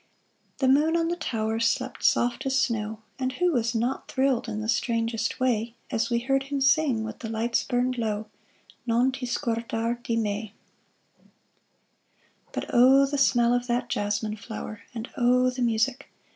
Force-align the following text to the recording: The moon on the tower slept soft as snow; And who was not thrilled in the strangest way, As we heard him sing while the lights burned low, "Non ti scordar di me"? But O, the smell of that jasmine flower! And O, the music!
The 0.57 0.67
moon 0.67 0.97
on 0.97 1.09
the 1.09 1.15
tower 1.15 1.59
slept 1.59 2.03
soft 2.03 2.47
as 2.47 2.59
snow; 2.59 3.03
And 3.19 3.33
who 3.33 3.51
was 3.51 3.75
not 3.75 4.07
thrilled 4.07 4.49
in 4.49 4.59
the 4.59 4.67
strangest 4.67 5.39
way, 5.39 5.75
As 5.91 6.09
we 6.09 6.17
heard 6.17 6.41
him 6.45 6.59
sing 6.59 7.03
while 7.03 7.13
the 7.19 7.29
lights 7.29 7.63
burned 7.63 7.99
low, 7.99 8.25
"Non 8.87 9.11
ti 9.11 9.27
scordar 9.27 10.01
di 10.01 10.17
me"? 10.17 10.55
But 12.51 12.73
O, 12.73 13.05
the 13.05 13.19
smell 13.19 13.53
of 13.53 13.67
that 13.67 13.89
jasmine 13.89 14.37
flower! 14.37 14.81
And 14.95 15.07
O, 15.17 15.51
the 15.51 15.61
music! 15.61 16.09